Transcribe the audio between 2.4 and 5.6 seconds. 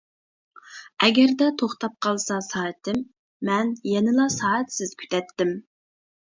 سائىتىم، مەن يەنىلا سائەتسىز كۈتەتتىم.